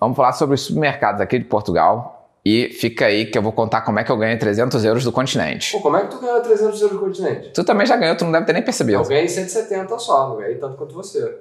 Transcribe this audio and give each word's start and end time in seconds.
Vamos 0.00 0.16
falar 0.16 0.32
sobre 0.32 0.54
os 0.54 0.62
supermercados 0.62 1.20
aqui 1.20 1.38
de 1.38 1.44
Portugal. 1.44 2.16
E 2.42 2.70
fica 2.70 3.04
aí 3.04 3.26
que 3.26 3.36
eu 3.36 3.42
vou 3.42 3.52
contar 3.52 3.82
como 3.82 3.98
é 3.98 4.04
que 4.04 4.10
eu 4.10 4.16
ganhei 4.16 4.38
300 4.38 4.82
euros 4.82 5.04
do 5.04 5.12
continente. 5.12 5.72
Pô, 5.72 5.80
como 5.82 5.98
é 5.98 6.00
que 6.00 6.08
tu 6.08 6.18
ganhou 6.18 6.40
300 6.40 6.80
euros 6.80 6.98
do 6.98 7.04
continente? 7.04 7.50
Tu 7.50 7.62
também 7.62 7.86
já 7.86 7.96
ganhou, 7.96 8.16
tu 8.16 8.24
não 8.24 8.32
deve 8.32 8.46
ter 8.46 8.54
nem 8.54 8.62
percebido. 8.62 9.02
Eu 9.02 9.04
ganhei 9.06 9.28
170 9.28 9.98
só, 9.98 10.30
não 10.30 10.38
ganhei 10.38 10.54
tanto 10.54 10.78
quanto 10.78 10.94
você. 10.94 11.38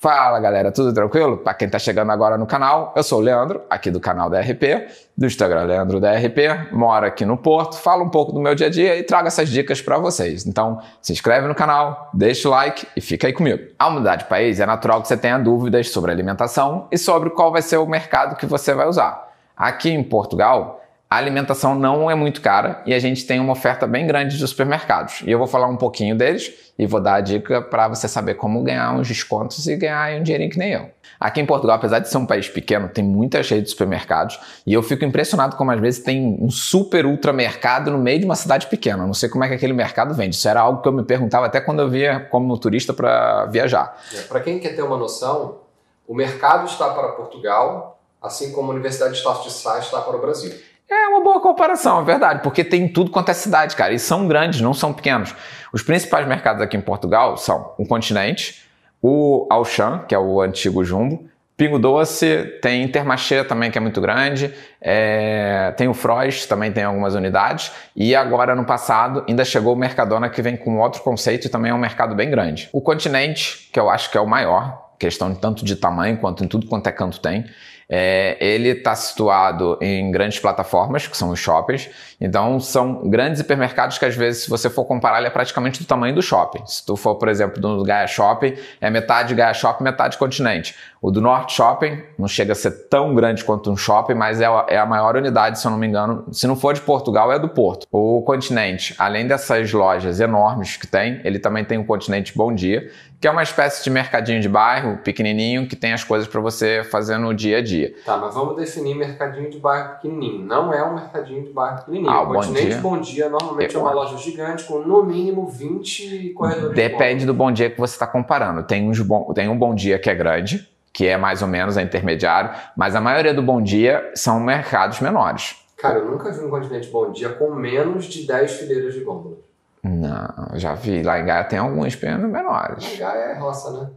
Fala 0.00 0.40
galera, 0.40 0.72
tudo 0.72 0.94
tranquilo? 0.94 1.36
Para 1.36 1.52
quem 1.52 1.68
tá 1.68 1.78
chegando 1.78 2.10
agora 2.10 2.38
no 2.38 2.46
canal, 2.46 2.94
eu 2.96 3.02
sou 3.02 3.18
o 3.18 3.22
Leandro, 3.22 3.60
aqui 3.68 3.90
do 3.90 4.00
canal 4.00 4.30
da 4.30 4.40
RP, 4.40 4.88
do 5.14 5.26
Instagram 5.26 5.64
Leandro 5.64 6.00
da 6.00 6.14
RP, 6.14 6.72
moro 6.72 7.04
aqui 7.04 7.26
no 7.26 7.36
Porto, 7.36 7.76
falo 7.76 8.02
um 8.02 8.08
pouco 8.08 8.32
do 8.32 8.40
meu 8.40 8.54
dia 8.54 8.68
a 8.68 8.70
dia 8.70 8.96
e 8.96 9.02
trago 9.02 9.28
essas 9.28 9.50
dicas 9.50 9.82
para 9.82 9.98
vocês. 9.98 10.46
Então, 10.46 10.80
se 11.02 11.12
inscreve 11.12 11.46
no 11.46 11.54
canal, 11.54 12.08
deixa 12.14 12.48
o 12.48 12.50
like 12.50 12.86
e 12.96 13.00
fica 13.02 13.26
aí 13.26 13.34
comigo. 13.34 13.62
Ao 13.78 13.90
mudar 13.90 14.16
de 14.16 14.24
país, 14.24 14.58
é 14.58 14.64
natural 14.64 15.02
que 15.02 15.08
você 15.08 15.18
tenha 15.18 15.36
dúvidas 15.36 15.90
sobre 15.90 16.10
alimentação 16.10 16.88
e 16.90 16.96
sobre 16.96 17.28
qual 17.28 17.52
vai 17.52 17.60
ser 17.60 17.76
o 17.76 17.86
mercado 17.86 18.36
que 18.36 18.46
você 18.46 18.72
vai 18.72 18.88
usar. 18.88 19.28
Aqui 19.54 19.90
em 19.90 20.02
Portugal, 20.02 20.80
a 21.10 21.16
alimentação 21.16 21.74
não 21.74 22.08
é 22.08 22.14
muito 22.14 22.40
cara 22.40 22.84
e 22.86 22.94
a 22.94 22.98
gente 23.00 23.26
tem 23.26 23.40
uma 23.40 23.52
oferta 23.52 23.84
bem 23.84 24.06
grande 24.06 24.38
de 24.38 24.46
supermercados. 24.46 25.22
E 25.26 25.30
eu 25.32 25.38
vou 25.38 25.48
falar 25.48 25.66
um 25.66 25.76
pouquinho 25.76 26.16
deles 26.16 26.52
e 26.78 26.86
vou 26.86 27.00
dar 27.00 27.14
a 27.14 27.20
dica 27.20 27.60
para 27.60 27.88
você 27.88 28.06
saber 28.06 28.34
como 28.34 28.62
ganhar 28.62 28.94
uns 28.94 29.08
descontos 29.08 29.66
e 29.66 29.74
ganhar 29.74 30.20
um 30.20 30.22
dinheirinho 30.22 30.52
que 30.52 30.58
nem 30.58 30.70
eu. 30.70 30.88
Aqui 31.18 31.40
em 31.40 31.46
Portugal, 31.46 31.76
apesar 31.76 31.98
de 31.98 32.08
ser 32.08 32.16
um 32.16 32.24
país 32.24 32.48
pequeno, 32.48 32.88
tem 32.88 33.02
muita 33.02 33.38
rede 33.38 33.62
de 33.62 33.70
supermercados 33.70 34.38
e 34.64 34.72
eu 34.72 34.84
fico 34.84 35.04
impressionado 35.04 35.56
como 35.56 35.72
às 35.72 35.80
vezes 35.80 36.00
tem 36.00 36.38
um 36.40 36.48
super 36.48 37.04
ultramercado 37.04 37.90
no 37.90 37.98
meio 37.98 38.20
de 38.20 38.24
uma 38.24 38.36
cidade 38.36 38.68
pequena. 38.68 39.04
Não 39.04 39.12
sei 39.12 39.28
como 39.28 39.42
é 39.42 39.48
que 39.48 39.54
aquele 39.54 39.72
mercado 39.72 40.14
vende. 40.14 40.36
Isso 40.36 40.48
era 40.48 40.60
algo 40.60 40.80
que 40.80 40.86
eu 40.86 40.92
me 40.92 41.02
perguntava 41.02 41.46
até 41.46 41.60
quando 41.60 41.80
eu 41.80 41.90
via 41.90 42.20
como 42.30 42.56
turista 42.56 42.94
para 42.94 43.46
viajar. 43.46 44.00
É, 44.14 44.20
para 44.22 44.38
quem 44.38 44.60
quer 44.60 44.76
ter 44.76 44.82
uma 44.82 44.96
noção, 44.96 45.58
o 46.06 46.14
mercado 46.14 46.66
está 46.66 46.88
para 46.90 47.08
Portugal, 47.08 48.00
assim 48.22 48.52
como 48.52 48.70
a 48.70 48.74
Universidade 48.74 49.12
de 49.12 49.18
Estácio 49.18 49.42
de 49.42 49.52
Sá 49.52 49.80
está 49.80 50.00
para 50.00 50.16
o 50.16 50.20
Brasil. 50.20 50.69
É 50.90 51.06
uma 51.06 51.22
boa 51.22 51.40
comparação, 51.40 52.00
é 52.00 52.04
verdade, 52.04 52.42
porque 52.42 52.64
tem 52.64 52.88
tudo 52.88 53.12
quanto 53.12 53.30
é 53.30 53.34
cidade, 53.34 53.76
cara, 53.76 53.92
e 53.92 53.98
são 53.98 54.26
grandes, 54.26 54.60
não 54.60 54.74
são 54.74 54.92
pequenos. 54.92 55.32
Os 55.72 55.84
principais 55.84 56.26
mercados 56.26 56.60
aqui 56.60 56.76
em 56.76 56.80
Portugal 56.80 57.36
são 57.36 57.74
o 57.78 57.86
Continente, 57.86 58.64
o 59.00 59.46
Auchan, 59.48 60.04
que 60.08 60.14
é 60.16 60.18
o 60.18 60.40
antigo 60.40 60.84
Jumbo, 60.84 61.30
Pingo 61.56 61.78
Doce, 61.78 62.58
tem 62.60 62.82
Intermarché 62.82 63.44
também, 63.44 63.70
que 63.70 63.78
é 63.78 63.80
muito 63.80 64.00
grande, 64.00 64.52
é, 64.80 65.72
tem 65.76 65.86
o 65.86 65.94
Frost, 65.94 66.48
também 66.48 66.72
tem 66.72 66.82
algumas 66.82 67.14
unidades, 67.14 67.70
e 67.94 68.16
agora, 68.16 68.56
no 68.56 68.64
passado, 68.64 69.24
ainda 69.28 69.44
chegou 69.44 69.74
o 69.74 69.76
Mercadona, 69.76 70.28
que 70.28 70.42
vem 70.42 70.56
com 70.56 70.78
outro 70.78 71.02
conceito 71.02 71.46
e 71.46 71.50
também 71.50 71.70
é 71.70 71.74
um 71.74 71.78
mercado 71.78 72.16
bem 72.16 72.30
grande. 72.30 72.68
O 72.72 72.80
Continente, 72.80 73.68
que 73.72 73.78
eu 73.78 73.88
acho 73.88 74.10
que 74.10 74.18
é 74.18 74.20
o 74.20 74.26
maior, 74.26 74.90
questão 74.98 75.34
tanto 75.34 75.64
de 75.64 75.76
tamanho 75.76 76.16
quanto 76.16 76.42
em 76.42 76.48
tudo 76.48 76.66
quanto 76.66 76.86
é 76.88 76.92
canto 76.92 77.20
tem, 77.20 77.44
é, 77.92 78.36
ele 78.40 78.68
está 78.68 78.94
situado 78.94 79.76
em 79.80 80.12
grandes 80.12 80.38
plataformas, 80.38 81.08
que 81.08 81.16
são 81.16 81.30
os 81.30 81.40
shoppings. 81.40 81.90
Então, 82.20 82.60
são 82.60 83.08
grandes 83.08 83.40
hipermercados 83.40 83.98
que, 83.98 84.04
às 84.04 84.14
vezes, 84.14 84.44
se 84.44 84.50
você 84.50 84.70
for 84.70 84.84
comparar, 84.84 85.18
ele 85.18 85.26
é 85.26 85.30
praticamente 85.30 85.80
do 85.80 85.86
tamanho 85.86 86.14
do 86.14 86.22
shopping. 86.22 86.62
Se 86.66 86.86
tu 86.86 86.94
for, 86.94 87.16
por 87.16 87.28
exemplo, 87.28 87.60
do 87.60 87.82
Gaia 87.82 88.06
Shopping, 88.06 88.54
é 88.80 88.88
metade 88.90 89.34
Gaia 89.34 89.52
Shopping, 89.52 89.82
metade 89.82 90.16
continente. 90.16 90.76
O 91.02 91.10
do 91.10 91.20
Norte 91.20 91.54
Shopping 91.54 92.00
não 92.18 92.28
chega 92.28 92.52
a 92.52 92.54
ser 92.54 92.88
tão 92.88 93.14
grande 93.14 93.42
quanto 93.42 93.72
um 93.72 93.76
shopping, 93.76 94.14
mas 94.14 94.40
é 94.40 94.46
a, 94.46 94.66
é 94.68 94.78
a 94.78 94.86
maior 94.86 95.16
unidade, 95.16 95.58
se 95.58 95.66
eu 95.66 95.70
não 95.70 95.78
me 95.78 95.86
engano. 95.86 96.26
Se 96.30 96.46
não 96.46 96.54
for 96.54 96.74
de 96.74 96.82
Portugal, 96.82 97.32
é 97.32 97.38
do 97.38 97.48
Porto. 97.48 97.86
O 97.90 98.22
continente, 98.22 98.94
além 98.98 99.26
dessas 99.26 99.72
lojas 99.72 100.20
enormes 100.20 100.76
que 100.76 100.86
tem, 100.86 101.20
ele 101.24 101.38
também 101.38 101.64
tem 101.64 101.78
o 101.78 101.84
continente 101.84 102.36
Bom 102.36 102.54
Dia, 102.54 102.90
que 103.18 103.26
é 103.26 103.30
uma 103.30 103.42
espécie 103.42 103.82
de 103.82 103.90
mercadinho 103.90 104.40
de 104.40 104.48
bairro, 104.48 104.98
pequenininho, 104.98 105.66
que 105.66 105.76
tem 105.76 105.92
as 105.92 106.04
coisas 106.04 106.28
para 106.28 106.40
você 106.40 106.82
fazer 106.84 107.18
no 107.18 107.34
dia 107.34 107.58
a 107.58 107.62
dia. 107.62 107.79
Tá, 107.88 108.16
mas 108.16 108.34
vamos 108.34 108.56
definir 108.56 108.94
mercadinho 108.94 109.50
de 109.50 109.58
bairro 109.58 109.94
pequenininho. 109.94 110.44
Não 110.44 110.72
é 110.72 110.84
um 110.84 110.94
mercadinho 110.94 111.42
de 111.42 111.50
bairro 111.50 111.78
pequenininho. 111.78 112.10
Ah, 112.10 112.22
o 112.22 112.32
Continente 112.32 112.76
Bom 112.76 112.98
Dia, 113.00 113.00
bom 113.00 113.00
dia 113.00 113.28
normalmente 113.28 113.74
Eu... 113.74 113.80
é 113.80 113.84
uma 113.84 113.92
loja 113.92 114.16
gigante 114.16 114.64
com 114.64 114.78
no 114.80 115.02
mínimo 115.02 115.46
20 115.46 116.30
corredores 116.30 116.74
Depende 116.74 117.26
do 117.26 117.34
Bom 117.34 117.50
Dia 117.50 117.70
que 117.70 117.78
você 117.78 117.94
está 117.94 118.06
comparando. 118.06 118.62
Tem, 118.62 118.88
uns 118.88 119.00
bom... 119.00 119.32
tem 119.32 119.48
um 119.48 119.58
Bom 119.58 119.74
Dia 119.74 119.98
que 119.98 120.08
é 120.08 120.14
grande, 120.14 120.68
que 120.92 121.06
é 121.06 121.16
mais 121.16 121.42
ou 121.42 121.48
menos 121.48 121.76
a 121.76 121.82
intermediário, 121.82 122.50
mas 122.76 122.94
a 122.94 123.00
maioria 123.00 123.34
do 123.34 123.42
Bom 123.42 123.60
Dia 123.60 124.10
são 124.14 124.40
mercados 124.40 125.00
menores. 125.00 125.56
Cara, 125.76 125.98
eu 125.98 126.10
nunca 126.10 126.30
vi 126.30 126.44
um 126.44 126.50
Continente 126.50 126.88
Bom 126.90 127.10
Dia 127.10 127.30
com 127.30 127.54
menos 127.54 128.04
de 128.04 128.26
10 128.26 128.52
fileiras 128.52 128.94
de 128.94 129.00
gôndolas. 129.00 129.38
Não, 129.82 130.50
já 130.54 130.74
vi. 130.74 131.02
Lá 131.02 131.18
em 131.18 131.24
Gaia 131.24 131.44
tem 131.44 131.58
alguns 131.58 131.96
pequenos 131.96 132.30
menores. 132.30 132.84
Lá 132.84 132.94
em 132.94 132.98
Gaia 132.98 133.24
é 133.32 133.38
roça, 133.38 133.72
né? 133.72 133.90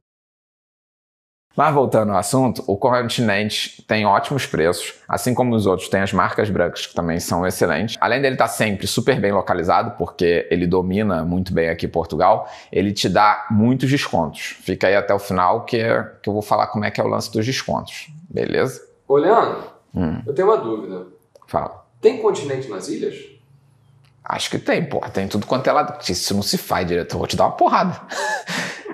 Mas 1.55 1.73
voltando 1.73 2.11
ao 2.11 2.17
assunto, 2.17 2.63
o 2.65 2.75
Continente 2.75 3.83
tem 3.83 4.05
ótimos 4.05 4.45
preços, 4.45 4.95
assim 5.07 5.35
como 5.35 5.55
os 5.55 5.67
outros, 5.67 5.87
tem 5.87 6.01
as 6.01 6.11
marcas 6.11 6.49
brancas 6.49 6.87
que 6.87 6.95
também 6.95 7.19
são 7.19 7.45
excelentes. 7.45 7.95
Além 8.01 8.21
dele 8.21 8.33
estar 8.33 8.47
sempre 8.47 8.87
super 8.87 9.19
bem 9.21 9.31
localizado, 9.31 9.91
porque 9.97 10.47
ele 10.49 10.65
domina 10.65 11.23
muito 11.23 11.53
bem 11.53 11.69
aqui 11.69 11.85
em 11.85 11.89
Portugal, 11.89 12.49
ele 12.71 12.91
te 12.91 13.07
dá 13.07 13.45
muitos 13.51 13.87
descontos. 13.89 14.57
Fica 14.61 14.87
aí 14.87 14.95
até 14.95 15.13
o 15.13 15.19
final 15.19 15.63
que, 15.63 15.77
que 16.23 16.29
eu 16.29 16.33
vou 16.33 16.41
falar 16.41 16.67
como 16.67 16.85
é 16.85 16.91
que 16.91 16.99
é 16.99 17.03
o 17.03 17.07
lance 17.07 17.31
dos 17.31 17.45
descontos, 17.45 18.07
beleza? 18.27 18.81
Ô 19.07 19.17
Leandro, 19.17 19.63
hum. 19.93 20.21
eu 20.25 20.33
tenho 20.33 20.47
uma 20.47 20.57
dúvida. 20.57 21.05
Fala. 21.47 21.85
Tem 22.01 22.17
continente 22.19 22.67
nas 22.67 22.87
ilhas? 22.87 23.15
Acho 24.23 24.49
que 24.49 24.57
tem, 24.57 24.83
porra. 24.85 25.09
Tem 25.09 25.27
tudo 25.27 25.45
quanto 25.45 25.67
é 25.69 25.71
lado. 25.71 25.99
Isso 26.09 26.33
não 26.33 26.41
se 26.41 26.57
faz 26.57 26.87
direto. 26.87 27.13
Eu 27.13 27.19
vou 27.19 27.27
te 27.27 27.35
dar 27.35 27.45
uma 27.45 27.51
porrada. 27.51 28.01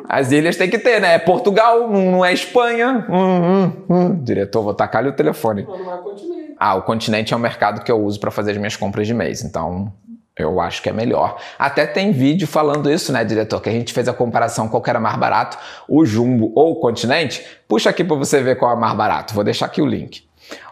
As 0.09 0.31
ilhas 0.31 0.57
tem 0.57 0.67
que 0.67 0.79
ter, 0.79 0.99
né? 0.99 1.19
Portugal, 1.19 1.87
não 1.87 2.25
é 2.25 2.33
Espanha. 2.33 3.05
Hum, 3.07 3.13
hum, 3.43 3.71
hum. 3.87 4.23
Diretor, 4.23 4.63
vou 4.63 4.73
tacar 4.73 5.05
o 5.05 5.11
telefone. 5.13 5.61
Não, 5.61 5.77
não 5.77 5.91
é 5.91 5.95
o 5.95 6.01
continente. 6.01 6.55
Ah, 6.57 6.75
o 6.75 6.81
continente 6.81 7.31
é 7.31 7.37
o 7.37 7.39
mercado 7.39 7.83
que 7.83 7.91
eu 7.91 8.03
uso 8.03 8.19
para 8.19 8.31
fazer 8.31 8.51
as 8.51 8.57
minhas 8.57 8.75
compras 8.75 9.05
de 9.05 9.13
mês. 9.13 9.43
Então, 9.43 9.93
eu 10.35 10.59
acho 10.59 10.81
que 10.81 10.89
é 10.89 10.91
melhor. 10.91 11.37
Até 11.59 11.85
tem 11.85 12.11
vídeo 12.11 12.47
falando 12.47 12.91
isso, 12.91 13.13
né, 13.13 13.23
diretor? 13.23 13.61
Que 13.61 13.69
a 13.69 13.71
gente 13.71 13.93
fez 13.93 14.07
a 14.07 14.13
comparação 14.13 14.67
qual 14.67 14.81
que 14.81 14.89
era 14.89 14.99
mais 14.99 15.15
barato, 15.15 15.59
o 15.87 16.03
Jumbo 16.03 16.51
ou 16.55 16.71
o 16.71 16.75
Continente. 16.79 17.45
Puxa 17.67 17.91
aqui 17.91 18.03
para 18.03 18.15
você 18.15 18.41
ver 18.41 18.57
qual 18.57 18.75
é 18.75 18.79
mais 18.79 18.95
barato. 18.97 19.35
Vou 19.35 19.43
deixar 19.43 19.67
aqui 19.67 19.79
o 19.79 19.85
link. 19.85 20.27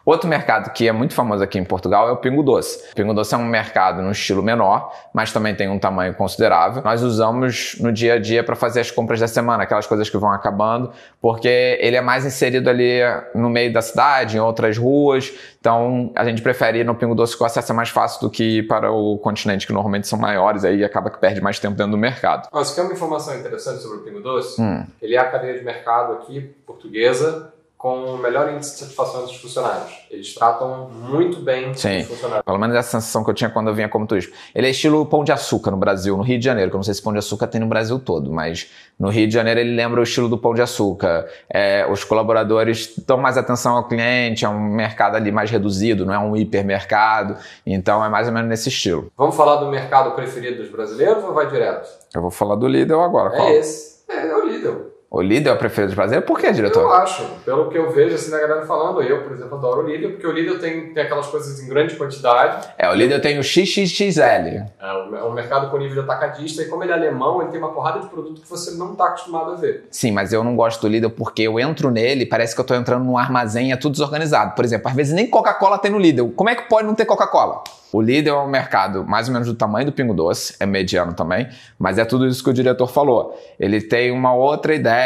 Outro 0.08 0.30
mercado 0.30 0.72
que 0.72 0.88
é 0.88 0.92
muito 0.94 1.14
famoso 1.14 1.44
aqui 1.44 1.60
em 1.60 1.66
Portugal 1.66 2.08
é 2.08 2.12
o 2.14 2.16
Pingo 2.16 2.42
Doce. 2.42 2.92
O 2.94 2.96
Pingo 2.96 3.14
Doce 3.14 3.36
é 3.36 3.38
um 3.38 3.46
mercado 3.46 4.02
no 4.02 4.12
estilo 4.12 4.42
menor, 4.42 4.90
mas 5.14 5.34
também 5.34 5.54
tem 5.54 5.68
um 5.68 5.78
tamanho 5.78 6.14
considerável. 6.14 6.82
Nós 6.82 7.04
usamos 7.04 7.76
no 7.82 7.92
dia 7.92 8.14
a 8.14 8.20
dia 8.20 8.42
para 8.42 8.56
fazer 8.56 8.80
as 8.80 8.90
compras 8.90 9.20
da 9.20 9.28
semana, 9.28 9.64
aquelas 9.64 9.86
coisas 9.86 10.10
que 10.10 10.18
vão 10.18 10.32
acabando, 10.32 10.92
porque 11.22 11.78
ele 11.82 11.98
é 11.98 12.02
mais 12.02 12.26
inserido 12.26 12.70
ali 12.70 13.00
no 13.36 13.50
meio 13.50 13.74
da 13.74 13.82
cidade, 13.82 14.38
em 14.38 14.40
outras 14.40 14.78
ruas. 14.78 15.34
Então 15.60 16.14
a 16.16 16.24
gente 16.24 16.42
prefere 16.42 16.80
ir 16.80 16.86
no 16.86 16.96
Pingo 16.96 17.14
Doce 17.14 17.36
que 17.36 17.44
o 17.44 17.46
acesso 17.46 17.74
é 17.74 17.76
mais 17.76 17.90
fácil 17.90 18.22
do 18.22 18.30
que 18.30 18.60
ir 18.60 18.68
para 18.68 18.90
o 18.90 19.18
continente, 19.18 19.68
que 19.68 19.74
normalmente 19.74 20.08
são 20.08 20.18
maiores, 20.18 20.64
aí 20.64 20.86
acaba 20.86 21.10
que 21.10 21.18
perde 21.18 21.42
mais 21.42 21.60
tempo 21.60 21.76
dentro 21.76 21.92
do 21.92 21.98
mercado. 21.98 22.48
Você 22.54 22.76
quer 22.76 22.84
uma 22.84 22.94
informação 22.94 23.38
interessante 23.38 23.82
sobre 23.82 23.98
o 23.98 24.00
Pingo 24.04 24.22
Doce? 24.22 24.62
Hum. 24.62 24.86
Ele 25.02 25.16
é 25.16 25.20
a 25.20 25.30
cadeia 25.30 25.58
de 25.58 25.66
mercado 25.66 26.14
aqui 26.14 26.56
portuguesa 26.66 27.57
com 27.78 28.16
o 28.16 28.18
melhor 28.18 28.52
índice 28.52 28.74
de 28.74 28.80
satisfação 28.80 29.22
dos 29.22 29.36
funcionários. 29.36 29.92
Eles 30.10 30.34
tratam 30.34 30.90
muito 30.90 31.40
bem 31.42 31.76
Sim. 31.76 32.00
os 32.00 32.08
funcionários. 32.08 32.44
Pelo 32.44 32.58
menos 32.58 32.76
essa 32.76 33.00
sensação 33.00 33.24
que 33.24 33.30
eu 33.30 33.36
tinha 33.36 33.52
quando 33.52 33.68
eu 33.68 33.76
vinha 33.76 33.88
como 33.88 34.08
turista. 34.08 34.36
Ele 34.56 34.66
é 34.66 34.70
estilo 34.72 35.06
Pão 35.06 35.24
de 35.24 35.32
Açúcar 35.32 35.70
no 35.70 35.78
Brasil, 35.78 36.18
no 36.18 36.24
Rio 36.24 36.40
de 36.40 36.46
Janeiro, 36.46 36.72
que 36.72 36.76
eu 36.76 36.80
não 36.80 36.84
sei 36.84 36.96
se 36.96 37.02
Pão 37.02 37.14
de 37.14 37.20
Açúcar 37.20 37.46
tem 37.46 37.62
no 37.62 37.68
Brasil 37.68 38.00
todo, 38.00 38.32
mas 38.32 38.68
no 39.00 39.10
Rio 39.10 39.28
de 39.28 39.34
Janeiro 39.34 39.60
ele 39.60 39.76
lembra 39.76 40.00
o 40.00 40.04
estilo 40.04 40.28
do 40.28 40.40
Pão 40.40 40.56
de 40.56 40.62
Açúcar. 40.62 41.28
É, 41.48 41.88
os 41.88 42.04
colaboradores 42.04 42.96
dão 43.06 43.18
mais 43.18 43.38
atenção 43.38 43.76
ao 43.76 43.88
cliente, 43.88 44.44
é 44.44 44.50
um 44.50 44.60
mercado 44.60 45.16
ali 45.16 45.32
mais 45.32 45.52
reduzido, 45.52 46.04
não 46.04 46.14
é 46.14 46.20
um 46.20 46.36
hipermercado, 46.36 47.38
então 47.64 48.04
é 48.04 48.10
mais 48.10 48.28
ou 48.28 48.34
menos 48.34 48.50
nesse 48.50 48.70
estilo. 48.70 49.12
Vamos 49.16 49.36
falar 49.36 49.58
do 49.58 49.68
mercado 49.68 50.16
preferido 50.16 50.64
dos 50.64 50.72
brasileiros 50.72 51.24
ou 51.24 51.32
vai 51.32 51.48
direto? 51.48 51.88
Eu 52.16 52.24
vou 52.24 52.32
falar 52.32 52.56
do 52.56 52.68
Lidl 52.68 53.02
agora. 53.02 53.38
É 53.38 53.58
esse. 53.58 53.98
É, 54.10 54.28
é 54.28 54.36
o 54.36 54.48
Lidl. 54.48 54.97
O 55.10 55.22
Lidl 55.22 55.50
é 55.50 55.54
o 55.54 55.58
preferido 55.58 55.92
de 55.92 55.96
brasileiro? 55.96 56.26
Por 56.26 56.38
que, 56.38 56.52
diretor? 56.52 56.82
Eu 56.82 56.92
acho. 56.92 57.24
Pelo 57.46 57.70
que 57.70 57.78
eu 57.78 57.90
vejo 57.92 58.16
assim 58.16 58.30
da 58.30 58.40
galera 58.42 58.66
falando, 58.66 59.02
eu, 59.02 59.24
por 59.24 59.32
exemplo, 59.32 59.58
adoro 59.58 59.84
o 59.84 59.88
Lidl, 59.88 60.12
porque 60.12 60.28
o 60.28 60.32
Lidl 60.34 60.60
tem, 60.60 60.94
tem 60.94 61.04
aquelas 61.04 61.28
coisas 61.28 61.62
em 61.62 61.68
grande 61.70 61.96
quantidade. 61.96 62.68
É, 62.78 62.90
o 62.90 62.94
Lidl 62.94 63.22
tem 63.22 63.40
o 63.40 63.44
XXXL. 63.44 64.22
É, 64.22 64.68
é 64.82 65.24
um 65.24 65.32
mercado 65.32 65.72
com 65.72 65.78
nível 65.78 65.94
de 65.94 66.00
atacadista, 66.02 66.62
e 66.62 66.66
como 66.66 66.84
ele 66.84 66.92
é 66.92 66.96
alemão, 66.96 67.42
ele 67.42 67.52
tem 67.52 67.60
uma 67.60 67.72
porrada 67.72 68.02
de 68.02 68.08
produto 68.08 68.42
que 68.42 68.50
você 68.50 68.72
não 68.72 68.92
está 68.92 69.06
acostumado 69.06 69.52
a 69.52 69.56
ver. 69.56 69.88
Sim, 69.90 70.12
mas 70.12 70.34
eu 70.34 70.44
não 70.44 70.58
gosto 70.58 70.82
do 70.82 70.90
Lidl 70.90 71.10
porque 71.12 71.44
eu 71.44 71.58
entro 71.58 71.90
nele 71.90 72.24
e 72.24 72.26
parece 72.26 72.54
que 72.54 72.60
eu 72.60 72.64
estou 72.64 72.76
entrando 72.76 73.06
num 73.06 73.18
armazém 73.18 73.72
é 73.72 73.78
tudo 73.78 73.94
desorganizado. 73.94 74.56
Por 74.56 74.66
exemplo, 74.66 74.90
às 74.90 74.96
vezes 74.96 75.14
nem 75.14 75.28
Coca-Cola 75.28 75.78
tem 75.78 75.90
no 75.90 76.00
Lidl. 76.00 76.32
Como 76.36 76.50
é 76.50 76.56
que 76.56 76.68
pode 76.68 76.86
não 76.86 76.94
ter 76.94 77.06
Coca-Cola? 77.06 77.64
O 77.92 78.02
Lidl 78.02 78.30
é 78.30 78.44
um 78.44 78.48
mercado 78.48 79.06
mais 79.06 79.30
ou 79.30 79.34
menos 79.34 79.48
do 79.48 79.56
tamanho 79.56 79.86
do 79.86 79.94
Pingo 79.94 80.14
Doce, 80.14 80.56
é 80.60 80.66
mediano 80.66 81.14
também, 81.14 81.48
mas 81.80 81.98
é 81.98 82.04
tudo 82.04 82.28
isso 82.28 82.44
que 82.44 82.50
o 82.50 82.54
diretor 82.54 82.88
falou. 82.88 83.40
Ele 83.58 83.80
tem 83.80 84.12
uma 84.12 84.34
outra 84.34 84.76
ideia 84.76 84.97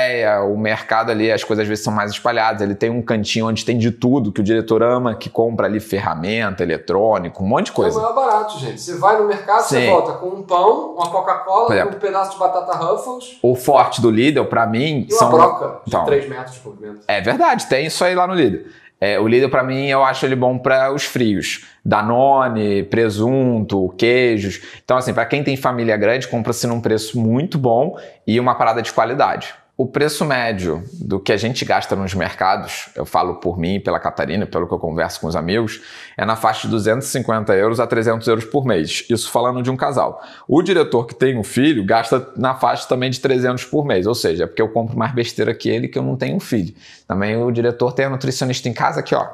o 0.49 0.57
mercado 0.57 1.11
ali, 1.11 1.31
as 1.31 1.43
coisas 1.43 1.63
às 1.63 1.67
vezes 1.69 1.83
são 1.83 1.93
mais 1.93 2.11
espalhadas. 2.11 2.61
Ele 2.61 2.75
tem 2.75 2.89
um 2.89 3.01
cantinho 3.01 3.47
onde 3.47 3.65
tem 3.65 3.77
de 3.77 3.91
tudo, 3.91 4.31
que 4.31 4.41
o 4.41 4.43
diretor 4.43 4.83
ama, 4.83 5.15
que 5.15 5.29
compra 5.29 5.67
ali 5.67 5.79
ferramenta, 5.79 6.63
eletrônico, 6.63 7.43
um 7.43 7.47
monte 7.47 7.67
de 7.67 7.71
coisa. 7.71 7.97
É 7.97 7.99
o 7.99 8.01
maior 8.03 8.15
barato, 8.15 8.59
gente. 8.59 8.79
Você 8.79 8.97
vai 8.97 9.17
no 9.17 9.27
mercado, 9.27 9.63
Sim. 9.63 9.81
você 9.81 9.89
volta 9.89 10.13
com 10.13 10.27
um 10.27 10.43
pão, 10.43 10.95
uma 10.95 11.09
Coca-Cola, 11.09 11.85
um 11.85 11.93
pedaço 11.93 12.33
de 12.33 12.39
batata 12.39 12.77
Ruffles. 12.77 13.37
O 13.41 13.55
forte 13.55 14.01
do 14.01 14.09
Lidl, 14.09 14.45
para 14.45 14.65
mim, 14.65 15.05
e 15.09 15.13
são... 15.13 15.29
uma 15.29 15.37
broca 15.37 15.81
de 15.85 15.89
então, 15.89 16.05
3 16.05 16.29
metros 16.29 16.55
de 16.55 16.59
comprimento. 16.61 16.99
É 17.07 17.21
verdade, 17.21 17.67
tem 17.67 17.85
isso 17.85 18.03
aí 18.03 18.15
lá 18.15 18.27
no 18.27 18.33
Lidl. 18.33 18.69
É, 19.03 19.19
o 19.19 19.27
Lidl, 19.27 19.49
para 19.49 19.63
mim, 19.63 19.87
eu 19.87 20.03
acho 20.03 20.23
ele 20.27 20.35
bom 20.35 20.59
para 20.59 20.93
os 20.93 21.05
frios. 21.05 21.65
Danone, 21.83 22.83
presunto, 22.83 23.89
queijos. 23.97 24.61
Então, 24.83 24.95
assim, 24.95 25.11
para 25.11 25.25
quem 25.25 25.43
tem 25.43 25.57
família 25.57 25.97
grande, 25.97 26.27
compra-se 26.27 26.67
num 26.67 26.79
preço 26.79 27.19
muito 27.19 27.57
bom 27.57 27.97
e 28.27 28.39
uma 28.39 28.53
parada 28.53 28.79
de 28.79 28.93
qualidade. 28.93 29.55
O 29.81 29.87
preço 29.87 30.23
médio 30.23 30.83
do 30.93 31.19
que 31.19 31.33
a 31.33 31.37
gente 31.37 31.65
gasta 31.65 31.95
nos 31.95 32.13
mercados, 32.13 32.89
eu 32.95 33.03
falo 33.03 33.37
por 33.39 33.57
mim, 33.57 33.79
pela 33.79 33.99
Catarina, 33.99 34.45
pelo 34.45 34.67
que 34.67 34.73
eu 34.75 34.77
converso 34.77 35.19
com 35.19 35.25
os 35.25 35.35
amigos, 35.35 35.81
é 36.15 36.23
na 36.23 36.35
faixa 36.35 36.67
de 36.67 36.71
250 36.73 37.51
euros 37.55 37.79
a 37.79 37.87
300 37.87 38.27
euros 38.27 38.45
por 38.45 38.63
mês. 38.63 39.03
Isso 39.09 39.31
falando 39.31 39.63
de 39.63 39.71
um 39.71 39.75
casal. 39.75 40.21
O 40.47 40.61
diretor 40.61 41.07
que 41.07 41.15
tem 41.15 41.35
um 41.35 41.43
filho 41.43 41.83
gasta 41.83 42.29
na 42.37 42.53
faixa 42.53 42.87
também 42.87 43.09
de 43.09 43.19
300 43.19 43.65
por 43.65 43.83
mês, 43.83 44.05
ou 44.05 44.13
seja, 44.13 44.43
é 44.43 44.45
porque 44.45 44.61
eu 44.61 44.69
compro 44.69 44.95
mais 44.95 45.15
besteira 45.15 45.51
que 45.51 45.67
ele 45.67 45.87
que 45.87 45.97
eu 45.97 46.03
não 46.03 46.15
tenho 46.15 46.35
um 46.35 46.39
filho. 46.39 46.75
Também 47.07 47.35
o 47.35 47.49
diretor 47.49 47.91
tem 47.91 48.05
a 48.05 48.09
nutricionista 48.11 48.69
em 48.69 48.73
casa 48.73 48.99
aqui, 48.99 49.15
ó, 49.15 49.27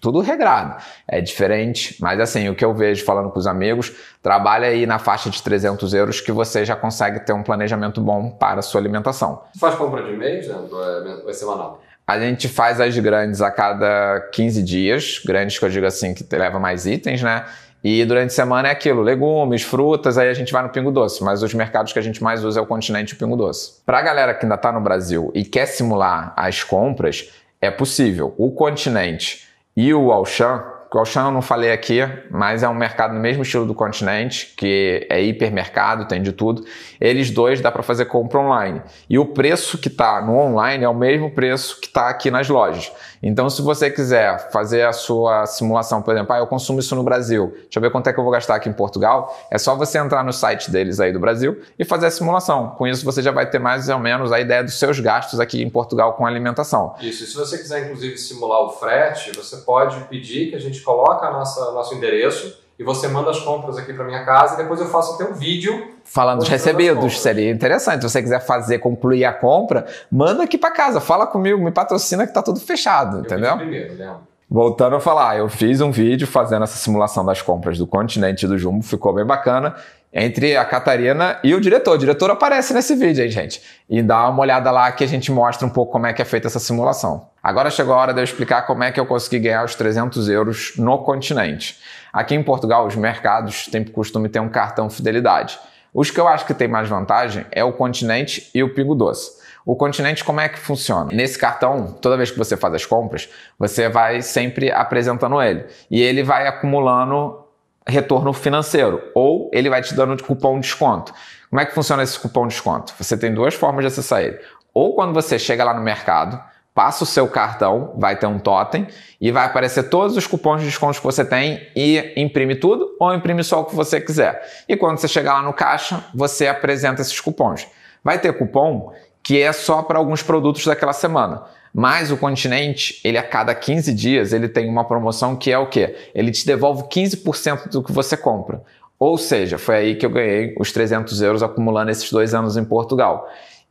tudo 0.00 0.20
regrado. 0.20 0.82
É 1.06 1.20
diferente, 1.20 1.96
mas 2.00 2.18
assim, 2.18 2.48
o 2.48 2.54
que 2.54 2.64
eu 2.64 2.72
vejo 2.72 3.04
falando 3.04 3.30
com 3.30 3.38
os 3.38 3.46
amigos, 3.46 3.92
trabalha 4.22 4.68
aí 4.68 4.86
na 4.86 4.98
faixa 4.98 5.28
de 5.28 5.42
300 5.42 5.92
euros 5.92 6.20
que 6.20 6.32
você 6.32 6.64
já 6.64 6.74
consegue 6.74 7.20
ter 7.20 7.32
um 7.32 7.42
planejamento 7.42 8.00
bom 8.00 8.30
para 8.30 8.60
a 8.60 8.62
sua 8.62 8.80
alimentação. 8.80 9.42
Você 9.52 9.60
faz 9.60 9.74
compra 9.74 10.02
de 10.02 10.16
mês, 10.16 10.48
né? 10.48 10.56
Ou 10.70 11.28
é 11.28 11.32
semanal? 11.32 11.82
A 12.06 12.18
gente 12.18 12.48
faz 12.48 12.80
as 12.80 12.98
grandes 12.98 13.40
a 13.40 13.50
cada 13.50 14.28
15 14.32 14.62
dias, 14.62 15.20
grandes 15.24 15.58
que 15.58 15.64
eu 15.64 15.68
digo 15.68 15.86
assim, 15.86 16.12
que 16.12 16.24
leva 16.34 16.58
mais 16.58 16.86
itens, 16.86 17.22
né? 17.22 17.44
E 17.82 18.04
durante 18.04 18.32
a 18.32 18.34
semana 18.34 18.68
é 18.68 18.72
aquilo, 18.72 19.00
legumes, 19.00 19.62
frutas, 19.62 20.18
aí 20.18 20.28
a 20.28 20.34
gente 20.34 20.52
vai 20.52 20.62
no 20.62 20.68
Pingo 20.68 20.90
Doce, 20.90 21.24
mas 21.24 21.42
os 21.42 21.54
mercados 21.54 21.92
que 21.92 21.98
a 21.98 22.02
gente 22.02 22.22
mais 22.22 22.44
usa 22.44 22.60
é 22.60 22.62
o 22.62 22.66
continente 22.66 23.12
e 23.12 23.14
o 23.14 23.18
Pingo 23.18 23.36
Doce. 23.36 23.80
Para 23.86 24.00
a 24.00 24.02
galera 24.02 24.34
que 24.34 24.44
ainda 24.44 24.56
está 24.56 24.70
no 24.70 24.80
Brasil 24.80 25.30
e 25.34 25.44
quer 25.44 25.66
simular 25.66 26.34
as 26.36 26.62
compras, 26.62 27.30
é 27.60 27.70
possível. 27.70 28.34
O 28.36 28.50
continente 28.50 29.48
e 29.76 29.94
o 29.94 30.12
Auchan, 30.12 30.62
o 30.92 30.98
Auchan 30.98 31.26
eu 31.26 31.30
não 31.30 31.40
falei 31.40 31.70
aqui, 31.70 32.00
mas 32.30 32.64
é 32.64 32.68
um 32.68 32.74
mercado 32.74 33.14
no 33.14 33.20
mesmo 33.20 33.42
estilo 33.42 33.64
do 33.64 33.74
continente, 33.74 34.52
que 34.56 35.06
é 35.08 35.22
hipermercado, 35.22 36.08
tem 36.08 36.20
de 36.20 36.32
tudo. 36.32 36.64
Eles 37.00 37.30
dois 37.30 37.60
dá 37.60 37.70
para 37.70 37.82
fazer 37.82 38.06
compra 38.06 38.40
online. 38.40 38.82
E 39.08 39.16
o 39.16 39.26
preço 39.26 39.78
que 39.78 39.86
está 39.86 40.20
no 40.20 40.36
online 40.36 40.82
é 40.82 40.88
o 40.88 40.94
mesmo 40.94 41.30
preço 41.30 41.80
que 41.80 41.86
está 41.86 42.08
aqui 42.08 42.28
nas 42.28 42.48
lojas. 42.48 42.90
Então, 43.22 43.50
se 43.50 43.60
você 43.60 43.90
quiser 43.90 44.50
fazer 44.50 44.82
a 44.82 44.92
sua 44.92 45.44
simulação, 45.44 46.00
por 46.00 46.14
exemplo, 46.14 46.32
ah, 46.32 46.38
eu 46.38 46.46
consumo 46.46 46.80
isso 46.80 46.96
no 46.96 47.02
Brasil, 47.02 47.52
deixa 47.54 47.78
eu 47.78 47.82
ver 47.82 47.90
quanto 47.90 48.08
é 48.08 48.12
que 48.12 48.18
eu 48.18 48.24
vou 48.24 48.32
gastar 48.32 48.54
aqui 48.54 48.68
em 48.68 48.72
Portugal, 48.72 49.36
é 49.50 49.58
só 49.58 49.76
você 49.76 49.98
entrar 49.98 50.24
no 50.24 50.32
site 50.32 50.70
deles 50.70 51.00
aí 51.00 51.12
do 51.12 51.20
Brasil 51.20 51.60
e 51.78 51.84
fazer 51.84 52.06
a 52.06 52.10
simulação. 52.10 52.70
Com 52.78 52.86
isso, 52.86 53.04
você 53.04 53.20
já 53.20 53.30
vai 53.30 53.48
ter 53.48 53.58
mais 53.58 53.90
ou 53.90 53.98
menos 53.98 54.32
a 54.32 54.40
ideia 54.40 54.64
dos 54.64 54.78
seus 54.78 54.98
gastos 55.00 55.38
aqui 55.38 55.62
em 55.62 55.68
Portugal 55.68 56.14
com 56.14 56.24
alimentação. 56.24 56.94
Isso, 57.00 57.24
e 57.24 57.26
se 57.26 57.36
você 57.36 57.58
quiser, 57.58 57.84
inclusive, 57.84 58.16
simular 58.16 58.62
o 58.62 58.70
frete, 58.70 59.36
você 59.36 59.58
pode 59.58 60.00
pedir 60.04 60.48
que 60.48 60.56
a 60.56 60.60
gente 60.60 60.80
coloque 60.80 61.24
a 61.26 61.30
nossa, 61.30 61.72
nosso 61.72 61.94
endereço 61.94 62.58
e 62.78 62.82
você 62.82 63.06
manda 63.06 63.28
as 63.28 63.38
compras 63.40 63.76
aqui 63.76 63.92
para 63.92 64.06
minha 64.06 64.24
casa 64.24 64.54
e 64.54 64.56
depois 64.56 64.80
eu 64.80 64.86
faço 64.86 65.14
até 65.14 65.24
um 65.24 65.34
vídeo. 65.34 65.99
Falando 66.12 66.40
dos 66.40 66.48
recebidos, 66.48 67.20
seria 67.20 67.52
interessante. 67.52 68.00
Se 68.00 68.10
você 68.10 68.20
quiser 68.20 68.40
fazer, 68.40 68.80
concluir 68.80 69.24
a 69.24 69.32
compra, 69.32 69.86
manda 70.10 70.42
aqui 70.42 70.58
para 70.58 70.72
casa, 70.72 71.00
fala 71.00 71.24
comigo, 71.24 71.62
me 71.62 71.70
patrocina 71.70 72.26
que 72.26 72.34
tá 72.34 72.42
tudo 72.42 72.58
fechado, 72.58 73.18
eu 73.18 73.20
entendeu? 73.20 73.56
Primeiro, 73.56 73.94
né? 73.94 74.16
Voltando 74.50 74.96
a 74.96 75.00
falar, 75.00 75.38
eu 75.38 75.48
fiz 75.48 75.80
um 75.80 75.92
vídeo 75.92 76.26
fazendo 76.26 76.64
essa 76.64 76.76
simulação 76.76 77.24
das 77.24 77.40
compras 77.40 77.78
do 77.78 77.86
continente 77.86 78.44
do 78.48 78.58
Jumbo, 78.58 78.82
ficou 78.82 79.14
bem 79.14 79.24
bacana, 79.24 79.76
entre 80.12 80.56
a 80.56 80.64
Catarina 80.64 81.38
e 81.44 81.54
o 81.54 81.60
diretor. 81.60 81.94
O 81.94 81.98
diretor 81.98 82.28
aparece 82.28 82.74
nesse 82.74 82.96
vídeo 82.96 83.22
aí, 83.22 83.30
gente. 83.30 83.62
E 83.88 84.02
dá 84.02 84.28
uma 84.28 84.40
olhada 84.40 84.68
lá 84.72 84.90
que 84.90 85.04
a 85.04 85.06
gente 85.06 85.30
mostra 85.30 85.64
um 85.64 85.70
pouco 85.70 85.92
como 85.92 86.06
é 86.06 86.12
que 86.12 86.20
é 86.20 86.24
feita 86.24 86.48
essa 86.48 86.58
simulação. 86.58 87.28
Agora 87.40 87.70
chegou 87.70 87.94
a 87.94 87.98
hora 87.98 88.12
de 88.12 88.18
eu 88.18 88.24
explicar 88.24 88.62
como 88.62 88.82
é 88.82 88.90
que 88.90 88.98
eu 88.98 89.06
consegui 89.06 89.38
ganhar 89.38 89.64
os 89.64 89.76
300 89.76 90.28
euros 90.28 90.72
no 90.76 90.98
continente. 90.98 91.78
Aqui 92.12 92.34
em 92.34 92.42
Portugal, 92.42 92.84
os 92.84 92.96
mercados 92.96 93.68
têm 93.68 93.84
por 93.84 93.92
costume 93.92 94.28
ter 94.28 94.40
um 94.40 94.48
cartão 94.48 94.90
fidelidade. 94.90 95.56
Os 95.92 96.10
que 96.10 96.20
eu 96.20 96.28
acho 96.28 96.46
que 96.46 96.54
tem 96.54 96.68
mais 96.68 96.88
vantagem 96.88 97.44
é 97.50 97.64
o 97.64 97.72
Continente 97.72 98.50
e 98.54 98.62
o 98.62 98.72
Pingo 98.72 98.94
Doce. 98.94 99.40
O 99.66 99.76
Continente, 99.76 100.24
como 100.24 100.40
é 100.40 100.48
que 100.48 100.58
funciona? 100.58 101.10
Nesse 101.12 101.38
cartão, 101.38 101.92
toda 102.00 102.16
vez 102.16 102.30
que 102.30 102.38
você 102.38 102.56
faz 102.56 102.74
as 102.74 102.86
compras, 102.86 103.28
você 103.58 103.88
vai 103.88 104.22
sempre 104.22 104.70
apresentando 104.70 105.40
ele. 105.40 105.66
E 105.90 106.00
ele 106.00 106.22
vai 106.22 106.46
acumulando 106.46 107.44
retorno 107.86 108.32
financeiro. 108.32 109.02
Ou 109.14 109.50
ele 109.52 109.68
vai 109.68 109.82
te 109.82 109.94
dando 109.94 110.22
cupom 110.22 110.54
de 110.54 110.66
desconto. 110.66 111.12
Como 111.50 111.60
é 111.60 111.66
que 111.66 111.74
funciona 111.74 112.02
esse 112.02 112.18
cupom 112.18 112.46
de 112.46 112.54
desconto? 112.54 112.94
Você 112.98 113.16
tem 113.16 113.34
duas 113.34 113.54
formas 113.54 113.82
de 113.82 113.88
acessar 113.88 114.22
ele. 114.22 114.38
Ou 114.72 114.94
quando 114.94 115.12
você 115.12 115.38
chega 115.38 115.64
lá 115.64 115.74
no 115.74 115.82
mercado, 115.82 116.40
passa 116.80 117.04
o 117.04 117.06
seu 117.06 117.28
cartão, 117.28 117.92
vai 117.98 118.16
ter 118.16 118.24
um 118.24 118.38
totem 118.38 118.86
e 119.20 119.30
vai 119.30 119.44
aparecer 119.44 119.90
todos 119.90 120.16
os 120.16 120.26
cupons 120.26 120.60
de 120.62 120.66
desconto 120.66 120.96
que 120.96 121.04
você 121.04 121.22
tem 121.22 121.60
e 121.76 122.14
imprime 122.16 122.56
tudo 122.56 122.96
ou 122.98 123.12
imprime 123.12 123.44
só 123.44 123.60
o 123.60 123.66
que 123.66 123.74
você 123.74 124.00
quiser. 124.00 124.42
E 124.66 124.74
quando 124.74 124.96
você 124.96 125.06
chegar 125.06 125.34
lá 125.34 125.42
no 125.42 125.52
caixa, 125.52 126.02
você 126.14 126.46
apresenta 126.48 127.02
esses 127.02 127.20
cupons. 127.20 127.66
Vai 128.02 128.18
ter 128.18 128.32
cupom 128.32 128.94
que 129.22 129.42
é 129.42 129.52
só 129.52 129.82
para 129.82 129.98
alguns 129.98 130.22
produtos 130.22 130.64
daquela 130.64 130.94
semana. 130.94 131.42
Mas 131.74 132.10
o 132.10 132.16
Continente, 132.16 132.98
ele 133.04 133.18
a 133.18 133.22
cada 133.22 133.54
15 133.54 133.92
dias, 133.92 134.32
ele 134.32 134.48
tem 134.48 134.66
uma 134.66 134.82
promoção 134.82 135.36
que 135.36 135.52
é 135.52 135.58
o 135.58 135.66
quê? 135.66 135.94
Ele 136.14 136.30
te 136.30 136.46
devolve 136.46 136.84
15% 136.84 137.68
do 137.68 137.82
que 137.82 137.92
você 137.92 138.16
compra. 138.16 138.62
Ou 138.98 139.18
seja, 139.18 139.58
foi 139.58 139.76
aí 139.76 139.96
que 139.96 140.06
eu 140.06 140.10
ganhei 140.10 140.56
os 140.58 140.72
300 140.72 141.20
euros 141.20 141.42
acumulando 141.42 141.90
esses 141.90 142.10
dois 142.10 142.32
anos 142.32 142.56
em 142.56 142.64
Portugal 142.64 143.28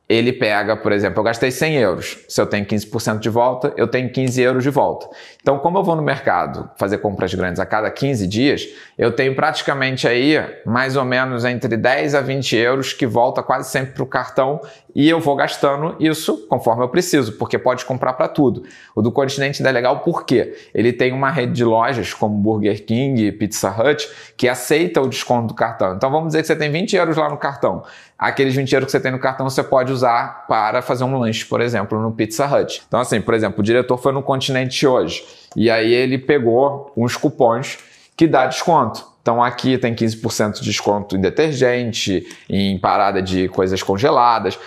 ele 0.10 0.34
pega, 0.34 0.76
por 0.76 0.92
exemplo, 0.92 1.20
eu 1.20 1.24
gastei 1.24 1.52
100 1.52 1.76
euros. 1.76 2.18
Se 2.28 2.42
eu 2.42 2.48
tenho 2.48 2.66
15% 2.66 3.20
de 3.20 3.30
volta, 3.30 3.72
eu 3.78 3.88
tenho 3.88 4.12
15 4.12 4.42
euros 4.42 4.64
de 4.64 4.72
volta. 4.72 5.08
Então, 5.40 5.60
como 5.60 5.78
eu 5.78 5.84
vou 5.84 5.96
no 5.96 6.02
mercado 6.02 6.68
fazer 6.78 6.98
compras 6.98 7.32
grandes 7.32 7.60
a 7.60 7.66
cada 7.66 7.92
15 7.92 8.26
dias, 8.26 8.68
eu 8.98 9.12
tenho 9.12 9.36
praticamente 9.36 10.08
aí 10.08 10.44
mais 10.66 10.98
ou 10.98 11.06
menos 11.06 11.46
entre 11.46 11.78
10 11.78 12.16
a 12.16 12.22
20 12.22 12.56
euros 12.56 12.92
que 12.92 13.06
volta 13.06 13.44
quase 13.44 13.70
sempre 13.70 13.94
para 13.94 14.04
o 14.04 14.08
cartão 14.08 14.60
e 14.96 15.10
eu 15.10 15.20
vou 15.20 15.36
gastando 15.36 15.96
isso 16.00 16.48
conforme 16.48 16.84
eu 16.84 16.90
preciso, 16.90 17.34
porque 17.34 17.58
pode 17.58 17.86
comprar 17.86 18.14
para 18.14 18.28
tudo. 18.28 18.64
O 18.96 19.02
do 19.02 19.12
Continente 19.12 19.62
ainda 19.62 19.70
é 19.70 19.74
legal 19.74 20.00
porque 20.00 20.56
ele 20.74 20.92
tem 20.92 21.12
uma 21.14 21.30
rede 21.30 21.54
de 21.54 21.64
lojas 21.64 22.14
como 22.14 22.36
Burger 22.36 22.86
King, 22.86 23.32
Pizza 23.34 23.70
Hut, 23.70 24.10
que 24.36 24.48
aceita 24.48 25.02
o 25.02 25.08
desconto 25.08 25.50
do 25.50 25.54
cartão. 25.54 25.96
Então, 25.96 26.10
vamos 26.10 26.28
dizer 26.28 26.42
que 26.42 26.48
você 26.48 26.56
tem 26.56 26.72
20 26.72 26.96
euros 26.96 27.18
lá 27.18 27.30
no 27.30 27.38
cartão 27.38 27.84
aqueles 28.20 28.54
20 28.54 28.74
euros 28.74 28.86
que 28.88 28.92
você 28.92 29.00
tem 29.00 29.14
no 29.14 29.18
cartão 29.18 29.50
você 29.50 29.64
pode 29.64 29.94
usar 29.94 30.46
para 30.46 30.82
fazer 30.82 31.06
um 31.06 31.18
lanche, 31.18 31.46
por 31.46 31.62
exemplo, 31.62 31.98
no 32.02 32.12
Pizza 32.12 32.46
Hut. 32.46 32.84
Então, 32.86 33.00
assim, 33.00 33.22
por 33.22 33.34
exemplo, 33.34 33.62
o 33.62 33.64
diretor 33.64 33.98
foi 33.98 34.12
no 34.12 34.22
Continente 34.22 34.86
hoje 34.86 35.26
e 35.56 35.72
aí 35.72 35.94
ele 35.94 36.18
pegou 36.18 36.92
uns 36.98 37.16
cupons 37.16 37.80
que 38.18 38.28
dá 38.28 38.46
desconto. 38.46 39.08
Então 39.30 39.44
aqui 39.44 39.78
tem 39.78 39.94
15% 39.94 40.56
de 40.56 40.64
desconto 40.64 41.16
em 41.16 41.22
detergente, 41.22 42.26
em 42.50 42.80
parada 42.80 43.22
de 43.22 43.48
coisas 43.48 43.84
congeladas. 43.84 44.58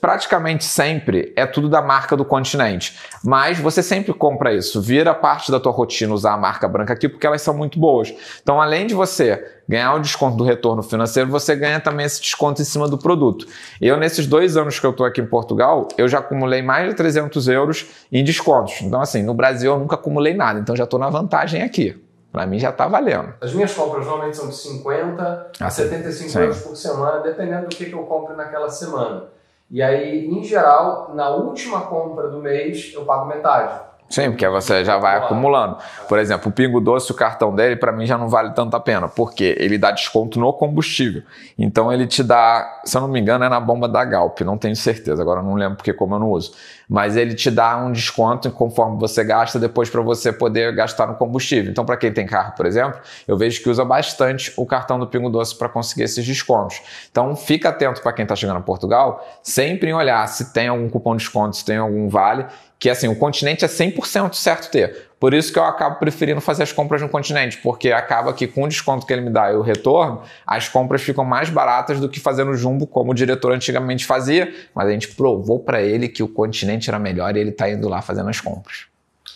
Praticamente 0.00 0.64
sempre 0.64 1.30
é 1.36 1.44
tudo 1.44 1.68
da 1.68 1.82
marca 1.82 2.16
do 2.16 2.24
continente. 2.24 2.98
Mas 3.22 3.58
você 3.58 3.82
sempre 3.82 4.14
compra 4.14 4.54
isso. 4.54 4.80
Vira 4.80 5.14
parte 5.14 5.50
da 5.50 5.60
tua 5.60 5.72
rotina 5.72 6.14
usar 6.14 6.32
a 6.32 6.38
marca 6.38 6.66
branca 6.66 6.94
aqui 6.94 7.06
porque 7.06 7.26
elas 7.26 7.42
são 7.42 7.52
muito 7.52 7.78
boas. 7.78 8.14
Então 8.42 8.62
além 8.62 8.86
de 8.86 8.94
você 8.94 9.44
ganhar 9.68 9.92
o 9.92 9.98
desconto 9.98 10.38
do 10.38 10.44
retorno 10.44 10.82
financeiro, 10.82 11.28
você 11.28 11.54
ganha 11.54 11.78
também 11.78 12.06
esse 12.06 12.22
desconto 12.22 12.62
em 12.62 12.64
cima 12.64 12.88
do 12.88 12.96
produto. 12.96 13.46
Eu, 13.78 13.98
nesses 13.98 14.26
dois 14.26 14.56
anos 14.56 14.80
que 14.80 14.86
eu 14.86 14.92
estou 14.92 15.04
aqui 15.04 15.20
em 15.20 15.26
Portugal, 15.26 15.86
eu 15.98 16.08
já 16.08 16.20
acumulei 16.20 16.62
mais 16.62 16.88
de 16.88 16.94
300 16.94 17.46
euros 17.46 17.84
em 18.10 18.24
descontos. 18.24 18.80
Então, 18.80 19.02
assim, 19.02 19.22
no 19.22 19.34
Brasil 19.34 19.70
eu 19.70 19.78
nunca 19.78 19.96
acumulei 19.96 20.32
nada, 20.32 20.58
então 20.58 20.74
já 20.74 20.84
estou 20.84 20.98
na 20.98 21.10
vantagem 21.10 21.60
aqui. 21.60 22.07
Para 22.30 22.46
mim 22.46 22.58
já 22.58 22.70
está 22.70 22.86
valendo. 22.86 23.34
As 23.40 23.52
minhas 23.52 23.72
compras 23.74 24.04
normalmente 24.04 24.36
são 24.36 24.48
de 24.48 24.56
50 24.56 25.50
a 25.60 25.70
75 25.70 26.30
sim. 26.30 26.38
euros 26.38 26.60
por 26.60 26.76
semana, 26.76 27.20
dependendo 27.20 27.68
do 27.68 27.74
que, 27.74 27.86
que 27.86 27.92
eu 27.92 28.02
compro 28.04 28.36
naquela 28.36 28.68
semana. 28.68 29.24
E 29.70 29.82
aí, 29.82 30.26
em 30.26 30.42
geral, 30.42 31.12
na 31.14 31.30
última 31.30 31.82
compra 31.82 32.28
do 32.28 32.38
mês, 32.38 32.92
eu 32.94 33.04
pago 33.04 33.26
metade. 33.26 33.87
Sim, 34.08 34.30
porque 34.30 34.48
você 34.48 34.84
já 34.86 34.96
vai 34.96 35.18
acumulando. 35.18 35.76
Por 36.08 36.18
exemplo, 36.18 36.48
o 36.48 36.52
Pingo 36.52 36.80
Doce, 36.80 37.12
o 37.12 37.14
cartão 37.14 37.54
dele, 37.54 37.76
para 37.76 37.92
mim 37.92 38.06
já 38.06 38.16
não 38.16 38.28
vale 38.28 38.52
tanto 38.54 38.74
a 38.74 38.80
pena, 38.80 39.06
porque 39.06 39.54
ele 39.58 39.76
dá 39.76 39.90
desconto 39.90 40.40
no 40.40 40.50
combustível. 40.50 41.22
Então 41.58 41.92
ele 41.92 42.06
te 42.06 42.22
dá, 42.22 42.80
se 42.86 42.96
eu 42.96 43.02
não 43.02 43.08
me 43.08 43.20
engano, 43.20 43.44
é 43.44 43.50
na 43.50 43.60
bomba 43.60 43.86
da 43.86 44.02
Galp, 44.04 44.40
não 44.40 44.56
tenho 44.56 44.74
certeza, 44.74 45.20
agora 45.20 45.42
não 45.42 45.54
lembro 45.54 45.76
porque 45.76 45.92
como 45.92 46.14
eu 46.14 46.18
não 46.18 46.30
uso. 46.30 46.54
Mas 46.88 47.18
ele 47.18 47.34
te 47.34 47.50
dá 47.50 47.76
um 47.76 47.92
desconto 47.92 48.50
conforme 48.50 48.98
você 48.98 49.22
gasta 49.22 49.58
depois 49.58 49.90
para 49.90 50.00
você 50.00 50.32
poder 50.32 50.74
gastar 50.74 51.06
no 51.06 51.14
combustível. 51.14 51.70
Então, 51.70 51.84
para 51.84 51.98
quem 51.98 52.10
tem 52.10 52.24
carro, 52.24 52.54
por 52.56 52.64
exemplo, 52.64 52.98
eu 53.26 53.36
vejo 53.36 53.62
que 53.62 53.68
usa 53.68 53.84
bastante 53.84 54.54
o 54.56 54.64
cartão 54.64 54.98
do 54.98 55.06
Pingo 55.06 55.28
Doce 55.28 55.54
para 55.54 55.68
conseguir 55.68 56.04
esses 56.04 56.24
descontos. 56.24 56.80
Então, 57.10 57.36
fica 57.36 57.68
atento 57.68 58.00
para 58.00 58.14
quem 58.14 58.22
está 58.22 58.34
chegando 58.34 58.56
a 58.56 58.62
Portugal, 58.62 59.22
sempre 59.42 59.90
em 59.90 59.92
olhar 59.92 60.26
se 60.28 60.50
tem 60.54 60.68
algum 60.68 60.88
cupom 60.88 61.14
de 61.14 61.24
desconto, 61.24 61.56
se 61.56 61.64
tem 61.64 61.76
algum 61.76 62.08
vale 62.08 62.46
que 62.78 62.88
assim, 62.88 63.08
o 63.08 63.16
continente 63.16 63.64
é 63.64 63.68
100% 63.68 64.34
certo 64.34 64.70
ter. 64.70 65.08
Por 65.18 65.34
isso 65.34 65.52
que 65.52 65.58
eu 65.58 65.64
acabo 65.64 65.96
preferindo 65.96 66.40
fazer 66.40 66.62
as 66.62 66.72
compras 66.72 67.02
no 67.02 67.08
continente, 67.08 67.58
porque 67.58 67.90
acaba 67.90 68.32
que 68.32 68.46
com 68.46 68.62
o 68.62 68.68
desconto 68.68 69.04
que 69.04 69.12
ele 69.12 69.22
me 69.22 69.30
dá 69.30 69.52
e 69.52 69.56
o 69.56 69.62
retorno, 69.62 70.22
as 70.46 70.68
compras 70.68 71.02
ficam 71.02 71.24
mais 71.24 71.50
baratas 71.50 71.98
do 71.98 72.08
que 72.08 72.20
fazer 72.20 72.44
no 72.44 72.54
Jumbo, 72.54 72.86
como 72.86 73.10
o 73.10 73.14
diretor 73.14 73.52
antigamente 73.52 74.06
fazia, 74.06 74.54
mas 74.72 74.86
a 74.86 74.92
gente 74.92 75.08
provou 75.08 75.58
para 75.58 75.82
ele 75.82 76.08
que 76.08 76.22
o 76.22 76.28
continente 76.28 76.88
era 76.88 77.00
melhor 77.00 77.36
e 77.36 77.40
ele 77.40 77.50
está 77.50 77.68
indo 77.68 77.88
lá 77.88 78.00
fazendo 78.00 78.28
as 78.30 78.40
compras. 78.40 78.86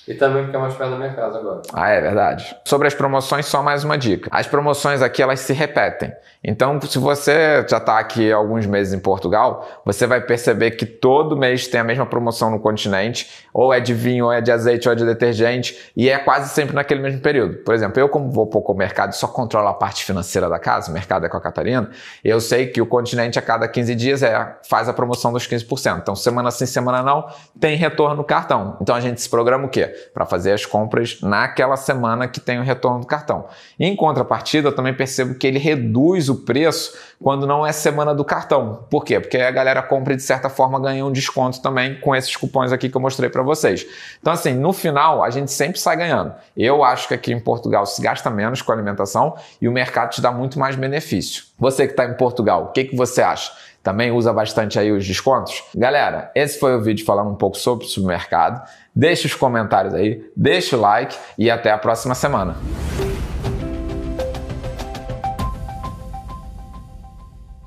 E 0.07 0.15
também 0.15 0.43
porque 0.43 0.57
é 0.57 0.59
mais 0.59 0.75
perto 0.75 0.91
da 0.91 0.97
minha 0.97 1.15
casa 1.15 1.39
agora. 1.39 1.63
Ah, 1.73 1.89
é 1.91 2.01
verdade. 2.01 2.57
Sobre 2.65 2.89
as 2.89 2.95
promoções, 2.95 3.47
só 3.47 3.63
mais 3.63 3.85
uma 3.85 3.97
dica. 3.97 4.29
As 4.33 4.47
promoções 4.47 5.01
aqui, 5.01 5.23
elas 5.23 5.41
se 5.41 5.53
repetem. 5.53 6.13
Então, 6.45 6.81
se 6.81 6.99
você 6.99 7.65
já 7.69 7.77
está 7.77 8.01
aqui 8.01 8.33
alguns 8.33 8.67
meses 8.67 8.93
em 8.93 8.99
Portugal, 8.99 9.65
você 9.85 10.09
vai 10.09 10.21
perceber 10.21 10.73
que 10.73 10.85
todo 10.85 11.37
mês 11.37 11.69
tem 11.69 11.81
a 11.81 11.85
mesma 11.85 12.05
promoção 12.05 12.51
no 12.51 12.59
continente, 12.59 13.47
ou 13.55 13.73
é 13.73 13.79
de 13.79 13.95
vinho, 13.95 14.25
ou 14.25 14.33
é 14.33 14.41
de 14.41 14.51
azeite, 14.51 14.89
ou 14.89 14.93
é 14.93 14.97
de 14.97 15.05
detergente, 15.05 15.93
e 15.97 16.11
é 16.11 16.19
quase 16.19 16.53
sempre 16.53 16.75
naquele 16.75 17.01
mesmo 17.01 17.21
período. 17.21 17.59
Por 17.59 17.73
exemplo, 17.73 18.01
eu 18.01 18.09
como 18.09 18.29
vou 18.29 18.47
pouco 18.49 18.73
ao 18.73 18.79
mercado 18.79 19.13
e 19.13 19.17
só 19.17 19.29
controlo 19.29 19.69
a 19.69 19.75
parte 19.75 20.05
financeira 20.05 20.49
da 20.49 20.59
casa, 20.59 20.91
o 20.91 20.95
mercado 20.95 21.27
é 21.27 21.29
com 21.29 21.37
a 21.37 21.41
Catarina, 21.41 21.89
eu 22.25 22.41
sei 22.41 22.67
que 22.67 22.83
o 22.83 22.87
continente 22.87 23.39
a 23.39 23.43
cada 23.43 23.69
15 23.69 23.95
dias 23.95 24.23
é, 24.25 24.57
faz 24.69 24.89
a 24.89 24.93
promoção 24.93 25.33
dos 25.33 25.47
15%. 25.47 26.01
Então, 26.01 26.17
semana 26.17 26.51
sim, 26.51 26.67
semana 26.67 27.05
não, 27.05 27.29
tem 27.61 27.77
retorno 27.77 28.17
no 28.17 28.25
cartão. 28.25 28.77
Então, 28.81 28.97
a 28.97 29.01
gente 29.01 29.21
se 29.21 29.31
programa 29.31 29.67
o 29.67 29.69
quê? 29.69 29.92
Para 30.13 30.27
fazer 30.27 30.53
as 30.53 30.67
compras 30.67 31.19
naquela 31.21 31.77
semana 31.77 32.29
que 32.29 32.41
tem 32.41 32.59
o 32.59 32.63
retorno 32.63 33.01
do 33.01 33.07
cartão. 33.07 33.47
Em 33.79 33.95
contrapartida, 33.95 34.69
eu 34.69 34.75
também 34.75 34.95
percebo 34.95 35.35
que 35.35 35.47
ele 35.47 35.59
reduz 35.59 36.29
o 36.29 36.45
preço 36.45 36.97
quando 37.23 37.47
não 37.47 37.65
é 37.67 37.73
semana 37.73 38.15
do 38.15 38.25
cartão. 38.25 38.85
Por 38.91 39.05
quê? 39.05 39.21
Porque 39.21 39.39
a 39.39 39.51
galera 39.51 39.83
compra 39.83 40.15
e 40.15 40.17
de 40.17 40.23
certa 40.23 40.49
forma 40.49 40.81
ganha 40.81 41.05
um 41.05 41.13
desconto 41.13 41.63
também 41.63 42.01
com 42.01 42.15
esses 42.15 42.35
cupons 42.37 42.73
aqui 42.73 42.89
que 42.89 42.97
eu 42.97 43.01
mostrei 43.01 43.31
para 43.31 43.43
vocês. 43.43 43.87
Então, 44.21 44.33
assim, 44.33 44.55
no 44.55 44.73
final, 44.73 45.23
a 45.23 45.31
gente 45.31 45.51
sempre 45.51 45.79
sai 45.79 45.97
ganhando. 45.97 46.35
Eu 46.57 46.83
acho 46.83 47.09
que 47.09 47.15
aqui 47.15 47.33
em 47.33 47.41
Portugal 47.41 47.87
se 47.87 48.03
gasta 48.03 48.29
menos 48.31 48.61
com 48.61 48.73
alimentação 48.73 49.37
e 49.61 49.69
o 49.69 49.73
mercado 49.73 50.11
te 50.11 50.21
dá 50.21 50.33
muito 50.33 50.59
mais 50.59 50.77
benefício. 50.77 51.45
Você 51.63 51.87
que 51.87 51.93
está 51.93 52.05
em 52.05 52.15
Portugal, 52.15 52.65
o 52.65 52.73
que, 52.73 52.83
que 52.83 52.97
você 52.97 53.23
acha? 53.23 53.53
também 53.85 54.13
usa 54.13 54.33
bastante 54.33 54.79
aí 54.79 54.93
os 54.93 55.05
descontos. 55.05 55.63
Galera, 55.75 56.31
esse 56.37 56.59
foi 56.59 56.77
o 56.77 56.81
vídeo 56.81 57.05
falando 57.05 57.31
um 57.31 57.35
pouco 57.35 57.57
sobre 57.57 57.85
o 57.85 57.89
supermercado. 57.89 58.63
Deixe 58.95 59.27
os 59.27 59.35
comentários 59.35 59.93
aí, 59.93 60.25
deixe 60.37 60.77
o 60.77 60.81
like 60.81 61.17
e 61.37 61.51
até 61.51 61.73
a 61.73 61.79
próxima 61.79 62.15
semana. 62.15 62.57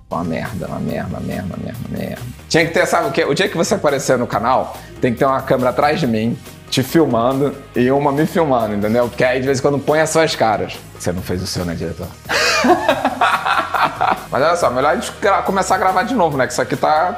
Uma 0.10 0.24
merda, 0.24 0.68
uma 0.68 0.80
merda, 0.80 1.10
uma 1.10 1.20
merda, 1.20 1.48
uma 1.48 1.58
merda, 1.58 1.80
uma 1.90 1.98
merda. 1.98 2.22
Tinha 2.48 2.66
que 2.66 2.74
ter, 2.74 2.86
sabe 2.86 3.10
o 3.10 3.12
quê? 3.12 3.26
O 3.26 3.34
dia 3.34 3.50
que 3.50 3.58
você 3.58 3.76
aparecer 3.76 4.18
no 4.18 4.28
canal, 4.28 4.78
tem 5.02 5.12
que 5.12 5.20
ter 5.20 5.26
uma 5.26 5.42
câmera 5.42 5.72
atrás 5.72 6.00
de 6.00 6.08
mim, 6.08 6.38
te 6.70 6.82
filmando 6.82 7.54
e 7.76 7.92
uma 7.92 8.12
me 8.12 8.26
filmando, 8.26 8.74
entendeu? 8.76 9.10
Porque 9.10 9.24
aí 9.24 9.40
de 9.40 9.46
vez 9.46 9.60
em 9.60 9.62
quando 9.62 9.80
põe 9.80 10.00
as 10.00 10.10
suas 10.10 10.34
caras. 10.36 10.78
Você 10.98 11.12
não 11.12 11.22
fez 11.22 11.42
o 11.44 11.48
seu, 11.48 11.66
né, 11.66 11.76
diretor? 11.76 12.08
Mas 14.32 14.44
olha 14.44 14.56
só, 14.56 14.70
melhor 14.70 14.92
a 14.92 14.96
gente 14.96 15.12
começar 15.46 15.76
a 15.76 15.78
gravar 15.78 16.04
de 16.04 16.14
novo, 16.14 16.38
né? 16.38 16.46
Que 16.48 16.54
isso 16.54 16.62
aqui 16.62 16.76
tá. 16.76 17.16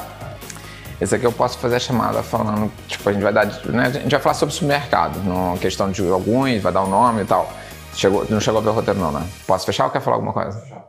Esse 0.99 1.15
aqui 1.15 1.25
eu 1.25 1.31
posso 1.31 1.59
fazer 1.59 1.75
a 1.75 1.79
chamada 1.79 2.23
falando, 2.23 2.71
tipo, 2.87 3.07
a 3.07 3.13
gente 3.13 3.21
vai 3.21 3.31
dar. 3.31 3.45
Né? 3.45 3.83
A 3.85 3.91
gente 3.91 4.11
vai 4.11 4.19
falar 4.19 4.33
sobre 4.33 4.53
supermercado, 4.53 5.19
no 5.19 5.57
questão 5.59 5.91
de 5.91 6.07
alguns, 6.09 6.61
vai 6.61 6.71
dar 6.71 6.81
o 6.81 6.87
um 6.87 6.89
nome 6.89 7.21
e 7.21 7.25
tal. 7.25 7.51
Chegou, 7.93 8.25
não 8.29 8.39
chegou 8.39 8.59
a 8.59 8.63
ver 8.63 8.69
o 8.69 8.73
roteiro, 8.73 8.99
não, 8.99 9.11
né? 9.11 9.25
Posso 9.45 9.65
fechar 9.65 9.85
ou 9.85 9.91
quer 9.91 10.01
falar 10.01 10.17
alguma 10.17 10.33
coisa? 10.33 10.87